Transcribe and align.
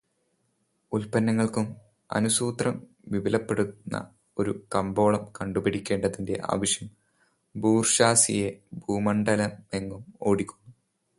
ഉല്പന്നങ്ങൾക്കു് 0.91 1.61
അനുസ്യൂതം 2.11 2.75
വിപുലപ്പെടുന്ന 3.07 3.95
ഒരു 4.37 4.65
കമ്പോളം 4.75 5.33
കണ്ടുപിടിക്കേണ്ടതിന്റെ 5.41 6.41
ആവശ്യം 6.49 6.89
ബൂർഷ്വാസിയെ 7.55 8.49
ഭൂമണ്ഡലമെങ്ങും 8.73 10.03
ഓടിക്കുന്നു. 10.21 10.73